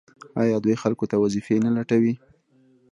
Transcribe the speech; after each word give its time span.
آیا 0.41 0.55
دوی 0.63 0.75
خلکو 0.81 1.05
ته 1.11 1.15
وظیفې 1.23 1.55
نه 1.65 1.69
لټوي؟ 1.77 2.13